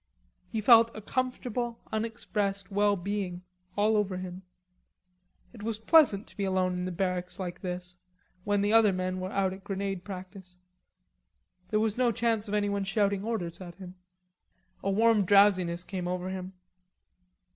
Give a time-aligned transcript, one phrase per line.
[0.49, 3.43] He felt a comfortable unexpressed well being
[3.75, 4.41] all over him.
[5.53, 7.97] It was pleasant to be alone in the barracks like this,
[8.43, 10.57] when the other men were out at grenade practice.
[11.69, 13.93] There was no chance of anyone shouting orders at him.
[14.83, 16.53] A warm drowsiness came over him.